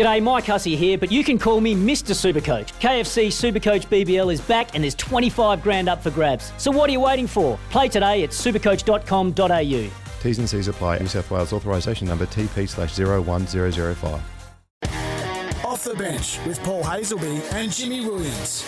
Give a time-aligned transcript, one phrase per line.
[0.00, 2.14] G'day, Mike Hussey here, but you can call me Mr.
[2.14, 2.72] Supercoach.
[2.80, 6.54] KFC Supercoach BBL is back and there's 25 grand up for grabs.
[6.56, 7.58] So what are you waiting for?
[7.68, 9.90] Play today at supercoach.com.au.
[10.22, 11.00] T's and C's apply.
[11.00, 14.22] New South Wales authorisation number TP slash 01005.
[15.66, 18.64] Off the bench with Paul Hasleby and Jimmy Williams.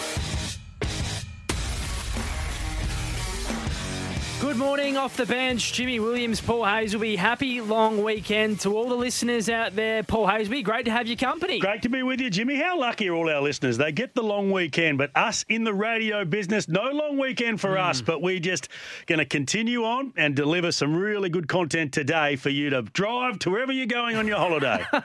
[4.53, 5.73] Good morning off the bench.
[5.73, 7.17] Jimmy Williams, Paul Hasleby.
[7.17, 10.03] Happy long weekend to all the listeners out there.
[10.03, 11.59] Paul Hasleby, great to have your company.
[11.59, 12.57] Great to be with you, Jimmy.
[12.57, 13.79] How lucky are all our listeners?
[13.79, 17.79] They get the long weekend, but us in the radio business, no long weekend for
[17.79, 18.05] us, hmm.
[18.05, 18.69] but we're just
[19.07, 23.39] going to continue on and deliver some really good content today for you to drive
[23.39, 24.85] to wherever you're going on your holiday.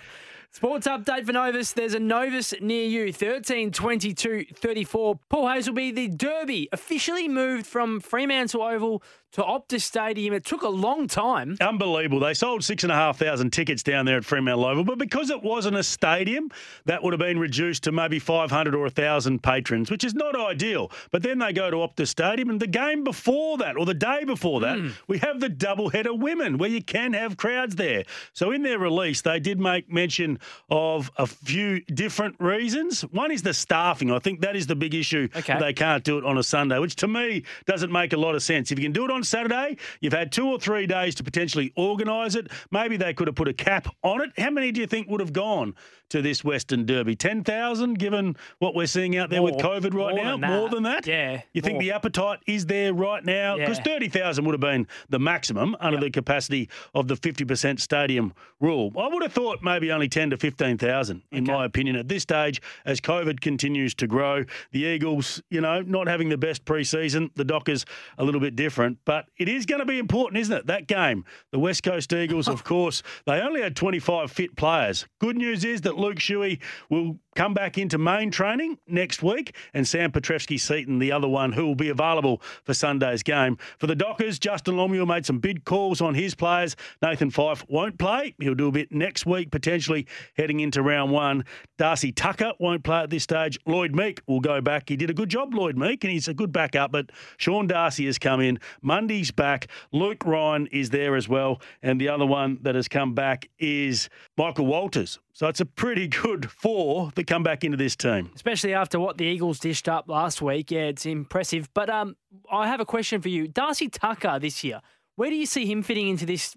[0.58, 1.74] Sports update for Novus.
[1.74, 5.20] There's a Novus near you, 13 22 34.
[5.30, 10.34] Paul Hasleby, the Derby officially moved from Fremantle Oval to Optus Stadium.
[10.34, 11.58] It took a long time.
[11.62, 12.20] Unbelievable.
[12.20, 15.30] They sold six and a half thousand tickets down there at Fremantle Oval, but because
[15.30, 16.50] it wasn't a stadium,
[16.86, 20.92] that would have been reduced to maybe 500 or 1,000 patrons, which is not ideal.
[21.12, 24.24] But then they go to Optus Stadium, and the game before that, or the day
[24.24, 24.90] before that, hmm.
[25.08, 28.04] we have the doubleheader women where you can have crowds there.
[28.34, 33.02] So in their release, they did make mention of a few different reasons.
[33.02, 34.12] One is the staffing.
[34.12, 35.28] I think that is the big issue.
[35.36, 35.60] Okay.
[35.60, 38.44] They can't do it on a Sunday, which to me doesn't make a lot of
[38.44, 38.72] sense.
[38.72, 41.74] If you can do it on Saturday, you've had two or three days to potentially
[41.76, 42.48] organise it.
[42.72, 44.32] Maybe they could have put a cap on it.
[44.38, 45.76] How many do you think would have gone
[46.10, 47.16] to this Western Derby?
[47.16, 50.38] 10,000, given what we're seeing out there with COVID right More now?
[50.38, 50.50] than.
[50.50, 51.06] More than that?
[51.08, 51.82] Yeah, You think more.
[51.82, 53.58] the appetite is there right now?
[53.58, 53.84] Because Yeah.
[53.84, 58.92] 30,000 would have been the maximum under the capacity of the 50% stadium rule.
[58.98, 62.62] I would have thought maybe only 10 to 15,000, in my opinion, at this stage,
[62.86, 64.46] as COVID continues to grow.
[64.72, 67.86] The Eagles, you know, not having the best preseason, the Dockers
[68.18, 70.68] a little bit different, but it is going to be important, isn't it?
[70.68, 75.08] That game, the West Coast Eagles, of course, they only had 25 fit players.
[75.20, 79.88] Good news is that Luke Shuey will come back into main training next week, and
[79.88, 83.60] Sam Petrevski-Seton, the other one who will be available for Sunday's game.
[83.78, 86.76] For the Dockers, Justin Longmuir made some big calls on his players.
[87.00, 88.34] Nathan Fyfe won't play.
[88.40, 91.46] He'll do a bit next week, potentially heading into round one.
[91.78, 93.60] Darcy Tucker won't play at this stage.
[93.68, 94.90] Lloyd Meek will go back.
[94.90, 98.08] He did a good job, Lloyd Meek, and he's a good backup, but Sean Darcy
[98.08, 98.58] has come in.
[98.82, 99.68] Mundy's back.
[99.92, 101.62] Luke Ryan is there as well.
[101.84, 105.20] And the other one that has come back is Michael Walters.
[105.38, 108.32] So it's a pretty good four that come back into this team.
[108.34, 110.72] Especially after what the Eagles dished up last week.
[110.72, 111.70] Yeah, it's impressive.
[111.76, 112.16] But um,
[112.52, 113.48] I have a question for you.
[113.48, 114.82] Darcy Tucker this year,
[115.16, 116.56] where do you see him fitting into this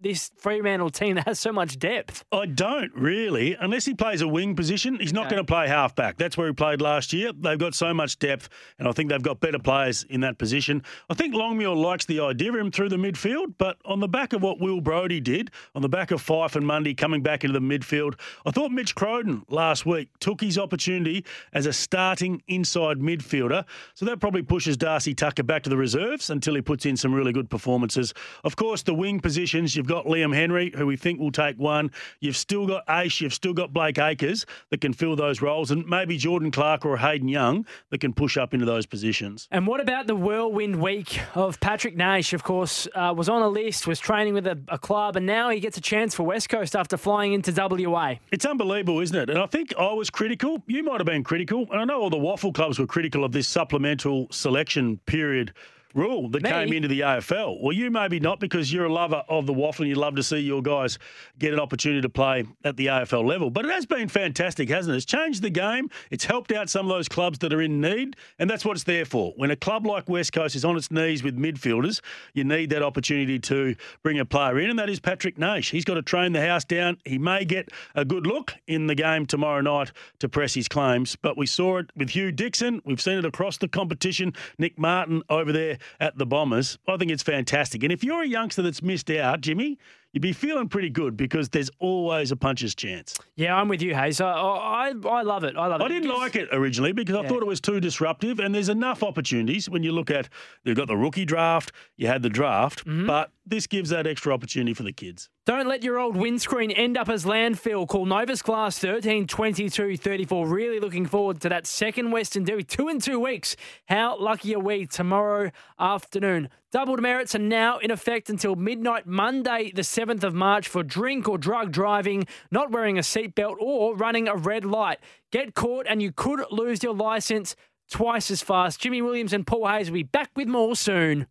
[0.00, 2.24] this Fremantle team that has so much depth?
[2.32, 4.98] I don't really, unless he plays a wing position.
[4.98, 5.36] He's not Okay.
[5.36, 6.16] going to play halfback.
[6.16, 7.32] That's where he played last year.
[7.32, 10.82] They've got so much depth, and I think they've got better players in that position.
[11.08, 14.32] I think Longmuir likes the idea of him through the midfield, but on the back
[14.32, 17.58] of what Will Brodie did, on the back of Fyfe and Mundy coming back into
[17.58, 18.14] the midfield,
[18.46, 23.64] I thought Mitch Crowden last week took his opportunity as a starting inside midfielder.
[23.94, 27.12] So that probably pushes Darcy Tucker back to the reserves until he puts in some
[27.14, 28.14] really good performances.
[28.44, 31.90] Of course, the wing positions, you've got Liam Henry, who we think will take one.
[32.20, 35.84] You've still got Ace, you've still got Blake Acres that can fill those roles, and
[35.84, 39.48] maybe Jordan Clark or Hayden Young that can push up into those positions.
[39.50, 42.32] And what about the whirlwind week of Patrick Naish?
[42.32, 45.50] Of course, uh, was on a list, was training with a, a club, and now
[45.50, 48.14] he gets a chance for West Coast after flying into WA.
[48.30, 49.28] It's unbelievable, isn't it?
[49.28, 50.62] And I think I was critical.
[50.68, 51.66] You might have been critical.
[51.72, 55.52] And I know all the waffle clubs were critical of this supplemental selection period
[55.94, 56.50] rule that Me?
[56.50, 57.60] came into the AFL.
[57.60, 60.22] Well, you maybe not because you're a lover of the waffle and you'd love to
[60.22, 60.98] see your guys
[61.38, 63.50] get an opportunity to play at the AFL level.
[63.50, 64.96] But it has been fantastic, hasn't it?
[64.98, 65.90] It's changed the game.
[66.10, 68.84] It's helped out some of those clubs that are in need, and that's what it's
[68.84, 69.32] there for.
[69.36, 72.00] When a club like West Coast is on its knees with midfielders,
[72.34, 75.70] you need that opportunity to bring a player in, and that is Patrick Naish.
[75.70, 76.98] He's got to train the house down.
[77.04, 81.16] He may get a good look in the game tomorrow night to press his claims,
[81.16, 82.80] but we saw it with Hugh Dixon.
[82.84, 84.32] We've seen it across the competition.
[84.58, 86.78] Nick Martin over there at the Bombers.
[86.86, 87.82] I think it's fantastic.
[87.82, 89.78] And if you're a youngster that's missed out, Jimmy,
[90.12, 93.16] you'd be feeling pretty good because there's always a puncher's chance.
[93.36, 94.20] Yeah, I'm with you, Hayes.
[94.20, 95.56] I, I, I love it.
[95.56, 95.84] I love it.
[95.84, 98.38] I didn't like it originally because I thought it was too disruptive.
[98.40, 100.28] And there's enough opportunities when you look at
[100.64, 103.06] you've got the rookie draft, you had the draft, Mm-hmm.
[103.06, 105.28] but this gives that extra opportunity for the kids.
[105.44, 107.88] Don't let your old windscreen end up as landfill.
[107.88, 110.46] Call Novus Glass 13 22 34.
[110.46, 112.62] Really looking forward to that second Western Derby.
[112.62, 113.56] Two in two weeks.
[113.88, 116.48] How lucky are we tomorrow afternoon?
[116.70, 121.28] Double demerits are now in effect until midnight Monday, the 7th of March, for drink
[121.28, 124.98] or drug driving, not wearing a seatbelt, or running a red light.
[125.30, 127.54] Get caught and you could lose your license
[127.90, 128.80] twice as fast.
[128.80, 131.26] Jimmy Williams and Paul Hayes will be back with more soon.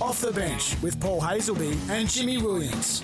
[0.00, 3.00] Off the bench with Paul Hasleby and Jimmy Williams.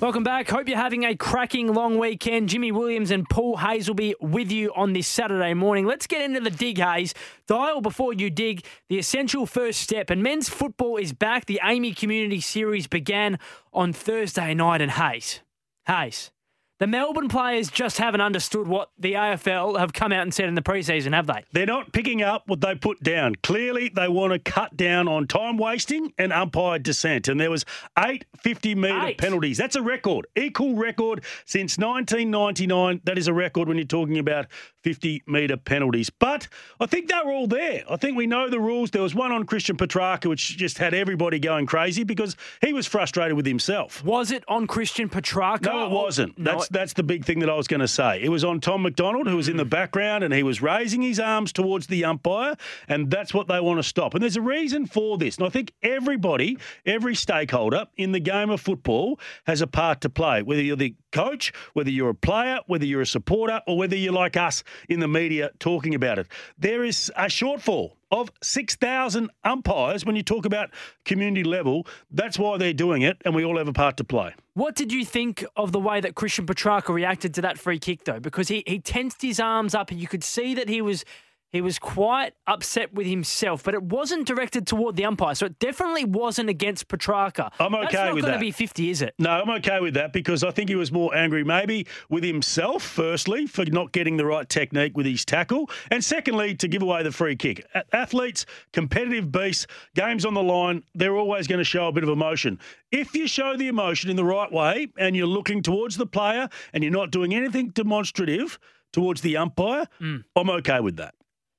[0.00, 0.48] Welcome back.
[0.48, 2.48] Hope you're having a cracking long weekend.
[2.48, 5.86] Jimmy Williams and Paul Hasleby with you on this Saturday morning.
[5.86, 7.14] Let's get into the dig, Hayes.
[7.48, 10.08] Dial before you dig, the essential first step.
[10.08, 11.46] And men's football is back.
[11.46, 13.40] The AAMI Community Series began
[13.72, 14.80] on Thursday night.
[14.80, 15.40] And Hayes,
[15.88, 16.30] Hayes,
[16.78, 20.54] the Melbourne players just haven't understood what the AFL have come out and said in
[20.54, 21.44] the preseason, have they?
[21.52, 23.34] They're not picking up what they put down.
[23.42, 27.26] Clearly, they want to cut down on time wasting and umpire dissent.
[27.28, 27.64] And there was
[27.98, 29.58] eight 50 metre penalties.
[29.58, 33.00] That's a record, equal record since 1999.
[33.04, 34.46] That is a record when you're talking about
[34.82, 36.10] 50 metre penalties.
[36.10, 36.48] But
[36.80, 37.82] I think they were all there.
[37.90, 38.90] I think we know the rules.
[38.90, 42.86] There was one on Christian Petracca, which just had everybody going crazy because he was
[42.86, 44.04] frustrated with himself.
[44.04, 45.66] Was it on Christian Petracca?
[45.66, 46.38] No, it wasn't.
[46.38, 48.20] No, that's that's the big thing that I was going to say.
[48.22, 49.70] It was on Tom McDonald, who was in the mm.
[49.70, 52.56] background, and he was raising his arms towards the umpire,
[52.88, 54.14] and that's what they want to stop.
[54.14, 55.36] And there's a reason for this.
[55.36, 60.10] And I think everybody, every stakeholder in the game of football has a part to
[60.10, 63.96] play, whether you're the coach, whether you're a player, whether you're a supporter, or whether
[63.96, 66.26] you're like us in the media talking about it.
[66.58, 70.70] There is a shortfall of 6,000 umpires when you talk about
[71.04, 71.86] community level.
[72.10, 74.34] That's why they're doing it, and we all have a part to play.
[74.54, 78.04] What did you think of the way that Christian Petracca reacted to that free kick,
[78.04, 78.20] though?
[78.20, 81.04] Because he, he tensed his arms up, and you could see that he was
[81.50, 85.58] he was quite upset with himself, but it wasn't directed toward the umpire, so it
[85.58, 87.50] definitely wasn't against Petracca.
[87.58, 88.30] I'm okay That's not with that.
[88.30, 89.14] going to be 50, is it?
[89.18, 92.82] No, I'm okay with that because I think he was more angry maybe with himself,
[92.82, 97.02] firstly, for not getting the right technique with his tackle, and secondly, to give away
[97.02, 97.66] the free kick.
[97.92, 102.10] Athletes, competitive beasts, games on the line, they're always going to show a bit of
[102.10, 102.58] emotion.
[102.92, 106.48] If you show the emotion in the right way and you're looking towards the player
[106.72, 108.58] and you're not doing anything demonstrative
[108.92, 110.24] towards the umpire, mm.
[110.34, 111.14] I'm okay with that.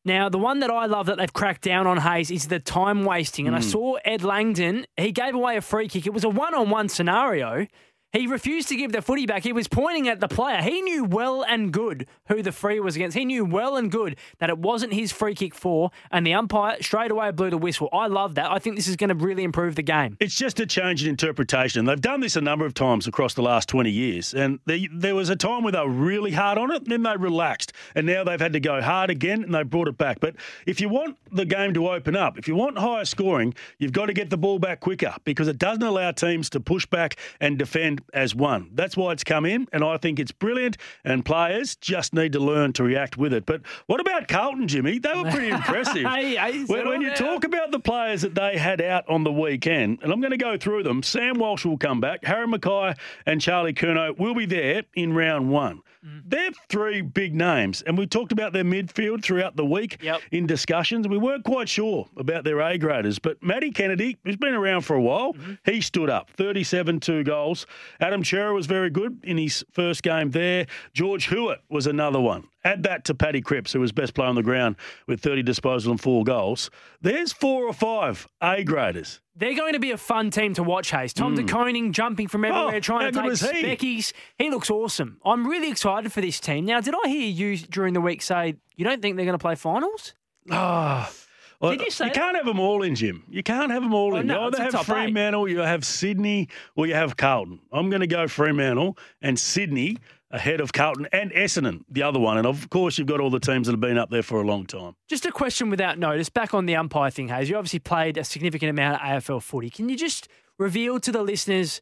[0.06, 3.04] Now, the one that I love that they've cracked down on Hayes is the time
[3.04, 3.48] wasting.
[3.48, 3.60] And mm.
[3.60, 3.70] I hmm.
[3.70, 6.08] saw Ed Langdon, he gave away a free kick.
[6.08, 7.68] It was a one on one scenario.
[8.12, 9.44] He refused to give the footy back.
[9.44, 10.64] He was pointing at the player.
[10.64, 13.16] He knew well and good who the free was against.
[13.16, 16.82] He knew well and good that it wasn't his free kick for, and the umpire
[16.82, 17.88] straight away blew the whistle.
[17.94, 18.52] I love that.
[18.52, 20.18] I think this is going to really improve the game.
[20.20, 21.86] It's just a change in interpretation.
[21.86, 25.14] They've done this a number of times across the last 20 years, and they, there
[25.14, 28.24] was a time where they were really hard on it, then they relaxed, and now
[28.24, 30.20] they've had to go hard again, and they brought it back.
[30.20, 30.36] But
[30.66, 34.08] if you want the game to open up, if you want higher scoring, you've got
[34.08, 37.60] to get the ball back quicker because it doesn't allow teams to push back and
[37.60, 38.70] defend as one.
[38.74, 40.78] That's why it's come in, and I think it's brilliant.
[41.04, 43.46] And players just need to learn to react with it.
[43.46, 45.00] But what about Carlton, Jimmy?
[45.00, 46.04] They were pretty impressive.
[46.04, 50.00] hey, when, when you talk about the players that they had out on the weekend,
[50.02, 51.04] and I'm going to go through them.
[51.04, 52.24] Sam Walsh will come back.
[52.24, 55.82] Harry McKay and Charlie Curnow will be there in round one.
[56.06, 56.22] Mm.
[56.26, 60.22] They're three big names, and we talked about their midfield throughout the week yep.
[60.32, 61.08] in discussions.
[61.08, 64.96] We weren't quite sure about their A graders, but Matty Kennedy, who's been around for
[64.96, 65.56] a while, mm-hmm.
[65.66, 67.66] he stood up 37 two goals.
[68.00, 70.68] Adam Cerra was very good in his first game there.
[70.94, 72.48] George Hewitt was another one.
[72.64, 74.76] Add that to Paddy Cripps, who was best player on the ground
[75.08, 76.70] with 30 disposals and four goals.
[77.02, 79.22] There's four or five A graders.
[79.36, 81.14] They're going to be a fun team to watch, Hayes.
[81.14, 81.38] Tom mm.
[81.38, 84.14] De Koning jumping from everywhere, oh, trying to take Speckies.
[84.38, 84.46] He?
[84.46, 85.18] he looks awesome.
[85.24, 86.66] I'm really excited for this team.
[86.66, 89.42] Now, did I hear you during the week say you don't think they're going to
[89.42, 90.14] play finals?
[90.52, 91.10] Ah.
[91.10, 91.16] Oh.
[91.62, 93.24] Did you say you can't have them all in, Jim.
[93.30, 94.28] You can't have them all oh, in.
[94.28, 95.52] No, you either have Fremantle, eight.
[95.52, 97.60] you have Sydney, or you have Carlton.
[97.72, 99.98] I'm going to go Fremantle and Sydney
[100.32, 102.38] ahead of Carlton and Essendon, the other one.
[102.38, 104.46] And of course, you've got all the teams that have been up there for a
[104.46, 104.96] long time.
[105.10, 106.30] Just a question without notice.
[106.30, 107.50] Back on the umpire thing, Hayes.
[107.50, 109.70] You obviously played a significant amount of AFL footy.
[109.70, 111.82] Can you just reveal to the listeners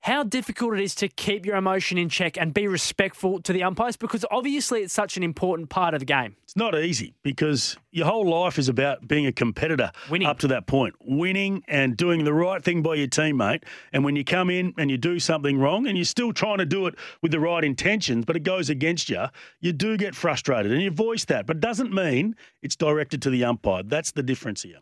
[0.00, 3.62] how difficult it is to keep your emotion in check and be respectful to the
[3.62, 6.36] umpires because obviously it's such an important part of the game.
[6.44, 10.26] It's not easy because your whole life is about being a competitor winning.
[10.26, 13.64] up to that point, winning and doing the right thing by your teammate.
[13.92, 16.66] And when you come in and you do something wrong and you're still trying to
[16.66, 19.26] do it with the right intentions, but it goes against you,
[19.60, 21.46] you do get frustrated and you voice that.
[21.46, 23.82] But it doesn't mean it's directed to the umpire.
[23.82, 24.78] That's the difference here.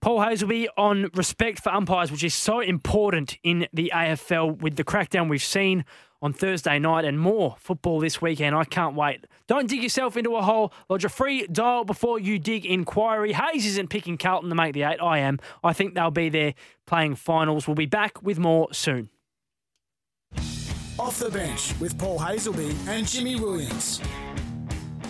[0.00, 4.84] Paul Hasleby on respect for umpires, which is so important in the AFL with the
[4.84, 5.84] crackdown we've seen
[6.22, 8.54] on Thursday night and more football this weekend.
[8.54, 9.26] I can't wait.
[9.46, 10.72] Don't dig yourself into a hole.
[10.88, 13.32] Lodge a free dial before you dig inquiry.
[13.32, 15.00] Hayes isn't picking Carlton to make the eight.
[15.00, 15.38] I am.
[15.64, 16.54] I think they'll be there
[16.86, 17.66] playing finals.
[17.66, 19.10] We'll be back with more soon.
[20.98, 24.00] Off the bench with Paul Hasleby and Jimmy Williams.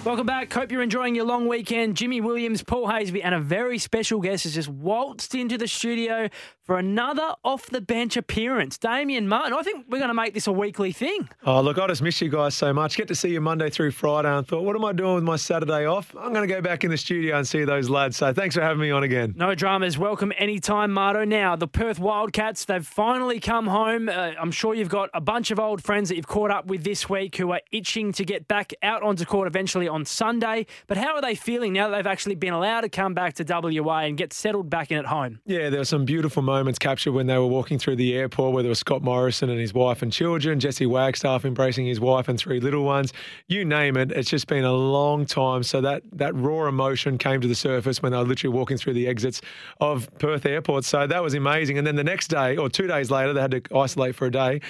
[0.04, 0.50] Welcome back.
[0.52, 1.96] Hope you're enjoying your long weekend.
[1.96, 6.30] Jimmy Williams, Paul Haysby, and a very special guest has just waltzed into the studio
[6.62, 8.78] for another off the bench appearance.
[8.78, 11.28] Damian Martin, I think we're going to make this a weekly thing.
[11.44, 12.96] Oh, look, I just miss you guys so much.
[12.96, 15.36] Get to see you Monday through Friday and thought, what am I doing with my
[15.36, 16.14] Saturday off?
[16.18, 18.16] I'm going to go back in the studio and see those lads.
[18.16, 19.34] So thanks for having me on again.
[19.36, 19.98] No dramas.
[19.98, 21.24] Welcome anytime, Marto.
[21.24, 24.08] Now, the Perth Wildcats, they've finally come home.
[24.08, 26.84] Uh, I'm sure you've got a bunch of old friends that you've caught up with
[26.84, 30.66] this week who are itching to get back out onto court eventually on Sunday.
[30.86, 33.44] But how are they feeling now that they've actually been allowed to come back to
[33.44, 35.40] WA and get settled back in at home?
[35.46, 38.62] Yeah, there were some beautiful moments captured when they were walking through the airport, where
[38.62, 42.38] there was Scott Morrison and his wife and children, Jesse Wagstaff embracing his wife and
[42.38, 43.12] three little ones.
[43.46, 44.12] You name it.
[44.12, 45.62] It's just been a long time.
[45.62, 48.94] So that, that raw emotion came to the surface when they were literally walking through
[48.94, 49.40] the exits
[49.80, 50.84] of Perth Airport.
[50.84, 51.78] So that was amazing.
[51.78, 54.30] And then the next day, or two days later, they had to isolate for a
[54.30, 54.60] day.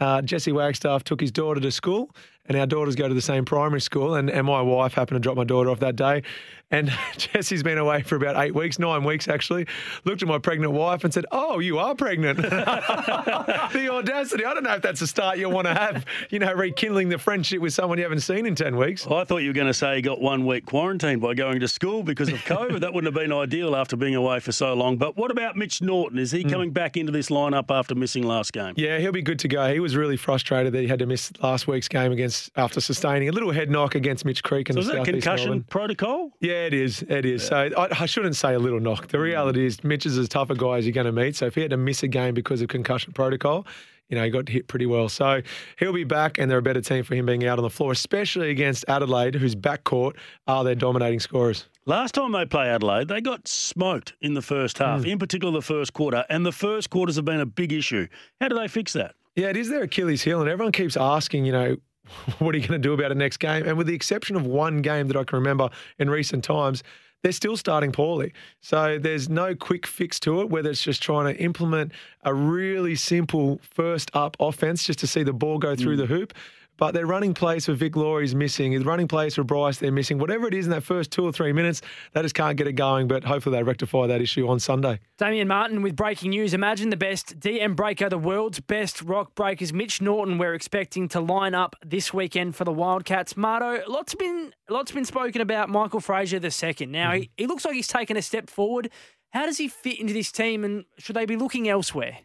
[0.00, 2.14] Uh, Jesse Wagstaff took his daughter to school
[2.48, 4.14] and our daughters go to the same primary school.
[4.14, 6.22] And, and my wife happened to drop my daughter off that day.
[6.70, 9.66] And Jesse's been away for about eight weeks, nine weeks actually.
[10.04, 12.38] Looked at my pregnant wife and said, Oh, you are pregnant.
[12.42, 14.44] the audacity.
[14.44, 17.18] I don't know if that's a start you'll want to have, you know, rekindling the
[17.18, 19.06] friendship with someone you haven't seen in 10 weeks.
[19.06, 21.68] I thought you were going to say he got one week quarantine by going to
[21.68, 22.80] school because of COVID.
[22.80, 24.98] that wouldn't have been ideal after being away for so long.
[24.98, 26.18] But what about Mitch Norton?
[26.18, 26.50] Is he mm.
[26.50, 28.74] coming back into this lineup after missing last game?
[28.76, 29.72] Yeah, he'll be good to go.
[29.72, 33.28] He was really frustrated that he had to miss last week's game against after sustaining
[33.28, 34.68] a little head knock against Mitch Creek.
[34.68, 35.64] So the is that concussion Melbourne.
[35.70, 36.30] protocol?
[36.40, 37.02] Yeah, it is.
[37.02, 37.42] It is.
[37.44, 37.48] Yeah.
[37.48, 39.08] So I, I, shouldn't say a little knock.
[39.08, 41.36] The reality is Mitch is as tough a guy as you're going to meet.
[41.36, 43.66] So if he had to miss a game because of concussion protocol,
[44.08, 45.08] you know, he got hit pretty well.
[45.08, 45.42] So
[45.78, 47.92] he'll be back, and they're a better team for him being out on the floor,
[47.92, 51.66] especially against Adelaide, whose backcourt are their dominating scorers.
[51.84, 55.12] Last time they play Adelaide, they got smoked in the first half, mm.
[55.12, 58.06] in particular the first quarter, and the first quarters have been a big issue.
[58.40, 59.14] How do they fix that?
[59.36, 61.76] Yeah, it is their Achilles heel, and everyone keeps asking, you know,
[62.38, 63.66] what are you going to do about it next game?
[63.66, 66.82] And with the exception of one game that I can remember in recent times,
[67.22, 68.32] they're still starting poorly.
[68.60, 72.94] So there's no quick fix to it, whether it's just trying to implement a really
[72.94, 76.00] simple first up offense just to see the ball go through mm.
[76.00, 76.32] the hoop.
[76.78, 78.72] But their running plays for Vic Laurie's missing.
[78.72, 80.18] His running plays for Bryce, they're missing.
[80.18, 81.82] Whatever it is in that first two or three minutes,
[82.12, 83.08] they just can't get it going.
[83.08, 85.00] But hopefully they rectify that issue on Sunday.
[85.18, 86.54] Damian Martin with breaking news.
[86.54, 89.72] Imagine the best DM breaker, the world's best rock breakers.
[89.72, 93.36] Mitch Norton, we're expecting to line up this weekend for the Wildcats.
[93.36, 96.92] Marto, lots been lots been spoken about Michael Frazier the second.
[96.92, 97.22] Now mm-hmm.
[97.22, 98.90] he, he looks like he's taken a step forward.
[99.30, 102.18] How does he fit into this team, and should they be looking elsewhere?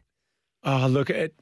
[0.63, 1.36] Oh, look, it,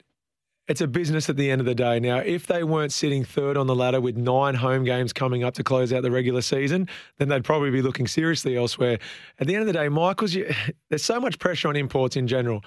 [0.68, 1.98] it's a business at the end of the day.
[1.98, 5.54] Now, if they weren't sitting third on the ladder with nine home games coming up
[5.54, 6.88] to close out the regular season,
[7.18, 8.98] then they'd probably be looking seriously elsewhere.
[9.40, 10.36] At the end of the day, Michael's,
[10.88, 12.62] there's so much pressure on imports in general.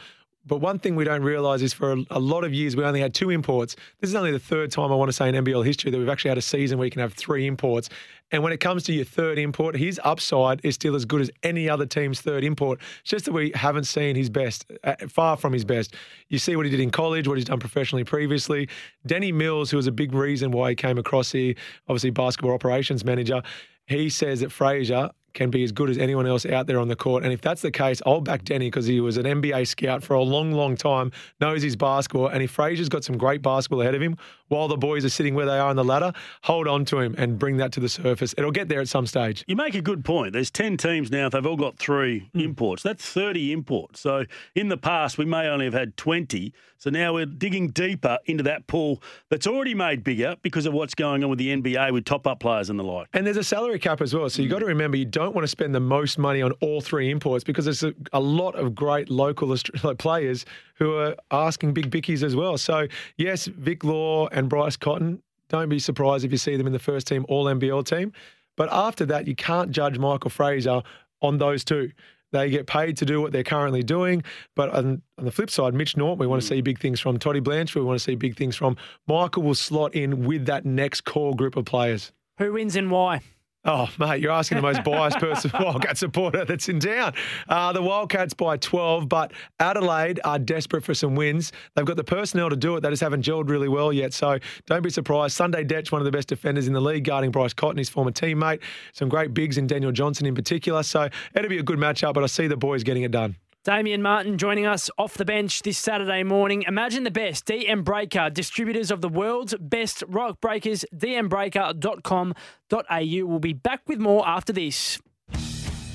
[0.47, 3.13] But one thing we don't realise is for a, lot of years we only had
[3.15, 3.75] two imports.
[3.99, 6.09] This is only the third time I want to say in NBL history that we've
[6.09, 7.89] actually had a season where you can have three imports.
[8.31, 11.31] And when it comes to your third import, his upside is still as good as
[11.41, 12.79] any other team's third import.
[13.01, 15.95] It's just that we haven't seen his best, uh, far from his best.
[16.29, 18.69] You see what he did in college, what he's done professionally previously.
[19.05, 21.55] Denny Mills, who was a big reason why he came across here,
[21.87, 23.41] obviously basketball operations manager,
[23.87, 26.95] he says that Frazier can be as good as anyone else out there on the
[26.95, 27.23] court.
[27.23, 30.15] And if that's the case, I'll back Denny because he was an NBA scout for
[30.15, 32.27] a long, long time, knows his basketball.
[32.27, 35.35] And if Frazier's got some great basketball ahead of him, while the boys are sitting
[35.35, 37.89] where they are on the ladder, hold on to him and bring that to the
[37.89, 38.33] surface.
[38.37, 39.43] It'll get there at some stage.
[39.47, 40.33] You make a good point.
[40.33, 42.43] There's 10 teams now, they've all got three mm.
[42.43, 42.83] imports.
[42.83, 43.99] That's 30 imports.
[43.99, 46.53] So in the past, we may only have had 20.
[46.77, 50.93] So now we're digging deeper into that pool that's already made bigger because of what's
[50.93, 53.07] going on with the NBA with top up players and the like.
[53.13, 54.29] And there's a salary cap as well.
[54.29, 56.81] So you've got to remember you don't want to spend the most money on all
[56.81, 59.55] three imports because there's a, a lot of great local
[59.97, 62.57] players who are asking big bickies as well.
[62.57, 62.87] So,
[63.17, 66.79] yes, Vic Law and Bryce Cotton, don't be surprised if you see them in the
[66.79, 68.11] first team All NBL team.
[68.55, 70.81] But after that, you can't judge Michael Frazier
[71.21, 71.91] on those two.
[72.31, 74.23] They get paid to do what they're currently doing.
[74.55, 76.55] But on, on the flip side, Mitch Norton, we want to hmm.
[76.55, 77.75] see big things from Toddy Blanchfield.
[77.75, 78.77] We want to see big things from
[79.07, 82.11] Michael will slot in with that next core group of players.
[82.37, 83.21] Who wins and why?
[83.67, 87.13] Oh, mate, you're asking the most biased person, Wildcat supporter that's in town.
[87.49, 91.51] Uh, the Wildcats by 12, but Adelaide are desperate for some wins.
[91.73, 92.81] They've got the personnel to do it.
[92.81, 94.13] They just haven't gelled really well yet.
[94.13, 95.35] So don't be surprised.
[95.35, 98.11] Sunday Dech, one of the best defenders in the league, guarding Bryce Cotton, his former
[98.11, 98.61] teammate.
[98.93, 100.83] Some great bigs in Daniel Johnson in particular.
[100.83, 103.35] So it'll be a good matchup, but I see the boys getting it done.
[103.65, 106.63] Damian Martin joining us off the bench this Saturday morning.
[106.67, 107.47] Imagine the best.
[107.47, 113.27] DM Breaker, distributors of the world's best rock breakers, dmbreaker.com.au.
[113.27, 114.99] We'll be back with more after this.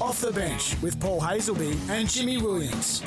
[0.00, 3.04] Off the bench with Paul Hasleby and Jimmy Williams.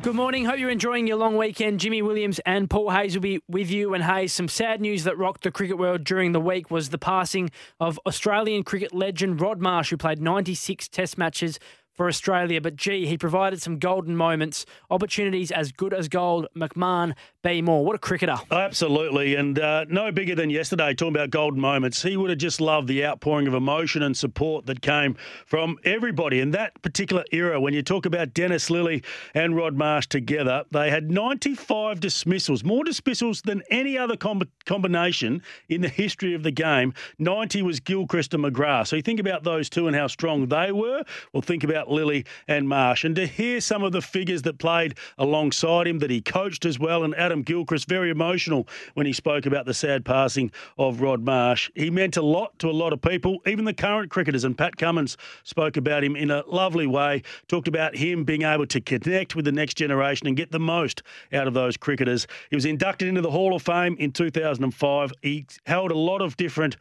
[0.00, 0.46] Good morning.
[0.46, 1.80] Hope you're enjoying your long weekend.
[1.80, 3.92] Jimmy Williams and Paul Hayes will be with you.
[3.92, 6.98] And Hayes, some sad news that rocked the cricket world during the week was the
[6.98, 11.58] passing of Australian cricket legend Rod Marsh, who played 96 Test matches
[11.98, 12.62] for Australia.
[12.62, 16.46] But gee, he provided some golden moments, opportunities as good as gold.
[16.56, 17.84] McMahon, be more.
[17.84, 18.36] What a cricketer.
[18.50, 19.36] Absolutely.
[19.36, 22.02] And uh, no bigger than yesterday, talking about golden moments.
[22.02, 25.16] He would have just loved the outpouring of emotion and support that came
[25.46, 26.40] from everybody.
[26.40, 29.04] In that particular era, when you talk about Dennis Lillee
[29.34, 35.40] and Rod Marsh together, they had 95 dismissals, more dismissals than any other com- combination
[35.68, 36.92] in the history of the game.
[37.20, 38.88] 90 was Gilchrist and McGrath.
[38.88, 41.04] So you think about those two and how strong they were.
[41.32, 43.04] Well, think about Lillee and Marsh.
[43.04, 46.80] And to hear some of the figures that played alongside him, that he coached as
[46.80, 51.22] well, and Adam Gilchrist, very emotional when he spoke about the sad passing of Rod
[51.22, 51.70] Marsh.
[51.74, 54.44] He meant a lot to a lot of people, even the current cricketers.
[54.44, 58.66] And Pat Cummins spoke about him in a lovely way, talked about him being able
[58.68, 62.26] to connect with the next generation and get the most out of those cricketers.
[62.48, 65.12] He was inducted into the Hall of Fame in 2005.
[65.20, 66.78] He held a lot of different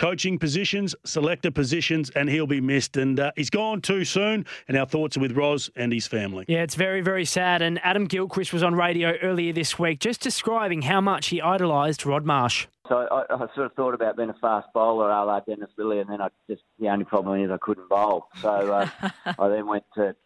[0.00, 2.96] coaching positions, selector positions, and he'll be missed.
[2.96, 4.46] And uh, he's gone too soon.
[4.66, 6.46] And our thoughts are with Roz and his family.
[6.48, 7.60] Yeah, it's very, very sad.
[7.60, 12.06] And Adam Gilchrist was on radio earlier this week just describing how much he idolised
[12.06, 12.66] Rod Marsh.
[12.88, 16.00] So I, I, sort of thought about being a fast bowler, a la Dennis Lillee,
[16.00, 18.26] and then I just the only problem is I couldn't bowl.
[18.40, 18.88] So uh,
[19.38, 20.16] I then went to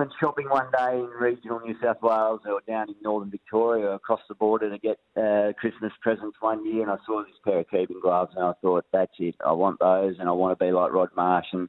[0.00, 4.20] went shopping one day in regional New South Wales or down in northern Victoria across
[4.30, 7.68] the border to get uh, Christmas presents one year, and I saw this pair of
[7.70, 9.34] keeping gloves, and I thought, that's it.
[9.44, 11.48] I want those, and I want to be like Rod Marsh.
[11.52, 11.68] And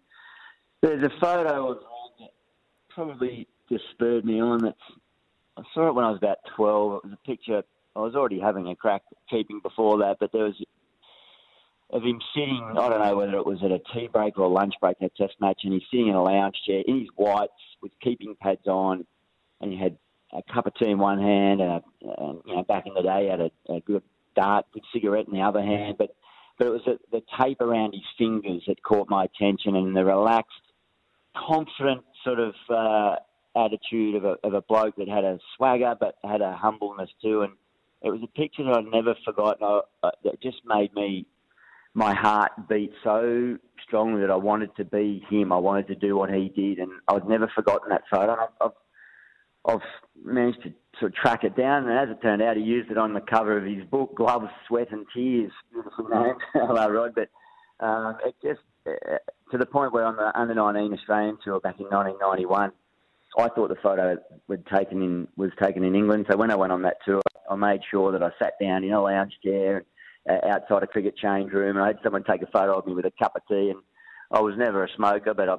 [0.81, 2.29] there's a photo of Rod that
[2.87, 4.65] probably just spurred me on.
[4.65, 4.79] It's
[5.57, 6.93] I saw it when I was about 12.
[6.93, 7.63] It was a picture.
[7.97, 10.55] I was already having a crack keeping before that, but there was
[11.91, 14.47] of him sitting, I don't know whether it was at a tea break or a
[14.47, 17.09] lunch break in a test match, and he's sitting in a lounge chair in his
[17.15, 19.05] whites with keeping pads on,
[19.59, 19.97] and he had
[20.33, 23.01] a cup of tea in one hand, and, a, and you know, back in the
[23.01, 24.03] day, he had a, a good
[24.35, 26.15] dart, good cigarette in the other hand, but
[26.57, 30.05] but it was the, the tape around his fingers that caught my attention, and the
[30.05, 30.53] relaxed,
[31.35, 33.15] confident sort of uh,
[33.55, 37.41] attitude of a, of a bloke that had a swagger but had a humbleness too,
[37.41, 37.53] and
[38.01, 39.63] it was a picture that I'd never forgotten.
[39.63, 41.25] I, uh, that just made me
[41.93, 45.51] my heart beat so strongly that I wanted to be him.
[45.51, 48.33] I wanted to do what he did, and I've never forgotten that photo.
[48.33, 49.87] I've, I've, I've
[50.23, 52.97] managed to sort of track it down, and as it turned out, he used it
[52.97, 55.51] on the cover of his book, Gloves, Sweat and Tears.
[55.71, 57.13] Beautiful name, hello Rod.
[57.15, 57.29] But
[57.85, 59.17] um, it just uh,
[59.51, 62.71] to the point where on the under 19 Australian tour back in 1991.
[63.37, 64.17] I thought the photo
[64.49, 66.25] would taken in was taken in England.
[66.29, 68.91] So when I went on that tour, I made sure that I sat down in
[68.91, 69.83] a lounge chair uh,
[70.29, 72.93] Uh, outside a cricket change room, and I had someone take a photo of me
[72.93, 73.71] with a cup of tea.
[73.71, 73.79] And
[74.29, 75.55] I was never a smoker, but I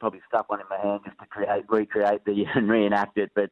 [0.00, 3.30] probably stuck one in my hand just to create, recreate the and reenact it.
[3.34, 3.50] But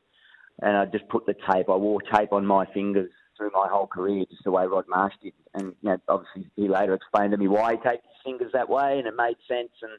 [0.60, 1.70] and I just put the tape.
[1.70, 5.14] I wore tape on my fingers through my whole career, just the way Rod Marsh
[5.22, 5.32] did.
[5.54, 8.68] And you know, obviously, he later explained to me why he taped his fingers that
[8.68, 9.72] way, and it made sense.
[9.80, 9.92] And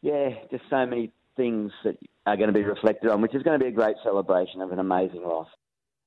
[0.00, 3.58] yeah, just so many things that are going to be reflected on, which is going
[3.58, 5.46] to be a great celebration of an amazing life.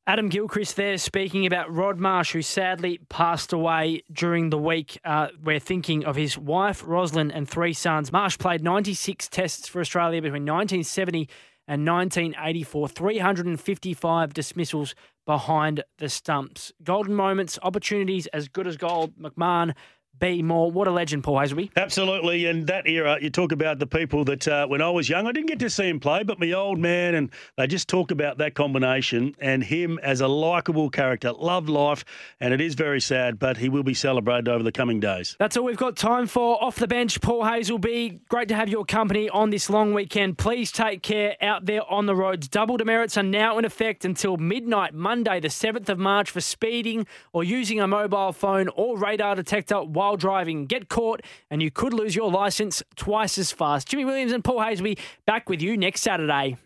[0.08, 5.00] Adam Gilchrist there speaking about Rod Marsh, who sadly passed away during the week.
[5.06, 8.12] Uh, we're thinking of his wife, Roslyn, and three sons.
[8.12, 11.30] Marsh played 96 tests for Australia between 1970
[11.68, 14.96] and 1984, 355 dismissals
[15.28, 16.72] behind the stumps.
[16.84, 19.16] Golden moments, opportunities as good as gold.
[19.20, 19.76] McMahon
[20.19, 20.71] be more.
[20.71, 21.71] What a legend, Paul Hasleby.
[21.76, 22.45] Absolutely.
[22.45, 25.32] And that era, you talk about the people that uh, when I was young, I
[25.32, 28.38] didn't get to see him play, but my old man, and they just talk about
[28.38, 31.32] that combination and him as a likable character.
[31.32, 32.06] Loved life,
[32.39, 35.36] and it is very sad, but he will be celebrated over the coming days.
[35.39, 36.63] That's all we've got time for.
[36.63, 38.19] Off the bench, Paul Hasleby.
[38.30, 40.38] Great to have your company on this long weekend.
[40.38, 42.47] Please take care out there on the roads.
[42.47, 47.08] Double demerits are now in effect until midnight, Monday, the 7th of March, for speeding
[47.34, 50.66] or using a mobile phone or radar detector while driving.
[50.66, 53.88] Get caught and you could lose your licence twice as fast.
[53.88, 56.58] Jimmy Williams and Paul Hayes will be back with you next Saturday.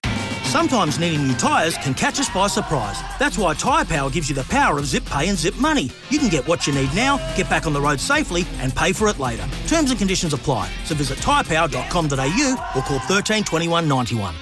[0.45, 2.97] Sometimes needing new tyres can catch us by surprise.
[3.19, 5.89] That's why Tyre Power gives you the power of zip pay and zip money.
[6.09, 8.93] You can get what you need now, get back on the road safely, and pay
[8.93, 9.45] for it later.
[9.67, 10.71] Terms and conditions apply.
[10.85, 14.33] So visit tyrepower.com.au or call 13 21 91.